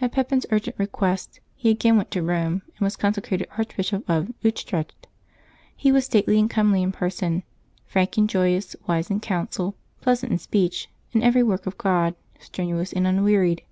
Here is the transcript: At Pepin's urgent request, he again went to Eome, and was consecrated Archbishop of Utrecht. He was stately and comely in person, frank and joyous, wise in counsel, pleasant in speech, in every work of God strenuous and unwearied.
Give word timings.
At 0.00 0.12
Pepin's 0.12 0.46
urgent 0.52 0.78
request, 0.78 1.40
he 1.56 1.68
again 1.68 1.96
went 1.96 2.12
to 2.12 2.22
Eome, 2.22 2.62
and 2.62 2.80
was 2.80 2.94
consecrated 2.94 3.48
Archbishop 3.58 4.08
of 4.08 4.32
Utrecht. 4.40 5.08
He 5.74 5.90
was 5.90 6.04
stately 6.04 6.38
and 6.38 6.48
comely 6.48 6.80
in 6.80 6.92
person, 6.92 7.42
frank 7.84 8.16
and 8.16 8.30
joyous, 8.30 8.76
wise 8.86 9.10
in 9.10 9.18
counsel, 9.18 9.74
pleasant 10.00 10.30
in 10.30 10.38
speech, 10.38 10.88
in 11.10 11.24
every 11.24 11.42
work 11.42 11.66
of 11.66 11.76
God 11.76 12.14
strenuous 12.38 12.92
and 12.92 13.04
unwearied. 13.04 13.62